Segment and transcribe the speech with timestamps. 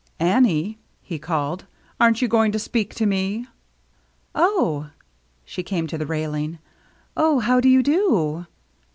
[0.19, 1.67] "Annie," he called,
[1.99, 3.45] "aren't you going to speak to me?"
[4.33, 4.89] "Oh,"—
[5.45, 6.57] she came to the railing,—
[7.15, 8.47] "oh, how do you do